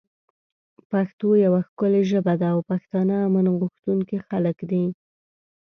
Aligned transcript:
پښتو 0.91 1.27
یوه 1.45 1.59
ښکلی 1.67 2.01
ژبه 2.11 2.33
ده 2.41 2.47
او 2.55 2.59
پښتانه 2.71 3.15
امن 3.27 3.45
غوښتونکی 3.59 4.17
خلک 4.27 4.57
دی 4.69 4.83